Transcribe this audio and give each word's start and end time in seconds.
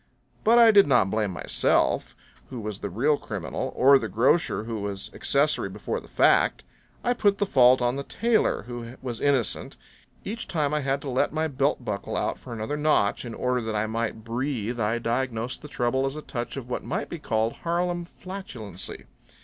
But 0.43 0.57
I 0.57 0.71
did 0.71 0.87
not 0.87 1.11
blame 1.11 1.29
myself, 1.29 2.15
who 2.49 2.59
was 2.59 2.79
the 2.79 2.89
real 2.89 3.19
criminal, 3.19 3.71
or 3.75 3.99
the 3.99 4.07
grocer 4.09 4.63
who 4.63 4.79
was 4.81 5.11
accessory 5.13 5.69
before 5.69 5.99
the 5.99 6.07
fact. 6.07 6.63
I 7.03 7.13
put 7.13 7.37
the 7.37 7.45
fault 7.45 7.83
on 7.83 7.97
the 7.97 8.03
tailor, 8.03 8.63
who 8.63 8.95
was 9.03 9.21
innocent. 9.21 9.77
Each 10.25 10.47
time 10.47 10.73
I 10.73 10.79
had 10.81 11.01
to 11.03 11.09
let 11.11 11.33
my 11.33 11.47
belt 11.47 11.85
buckle 11.85 12.17
out 12.17 12.39
for 12.39 12.51
another 12.51 12.77
notch 12.77 13.25
in 13.25 13.35
order 13.35 13.61
that 13.61 13.75
I 13.75 13.85
might 13.85 14.23
breathe 14.23 14.79
I 14.79 14.97
diagnosed 14.97 15.61
the 15.61 15.67
trouble 15.67 16.07
as 16.07 16.15
a 16.15 16.23
touch 16.23 16.57
of 16.57 16.67
what 16.67 16.83
might 16.83 17.07
be 17.07 17.19
called 17.19 17.57
Harlem 17.57 18.03
flatulency. 18.03 19.03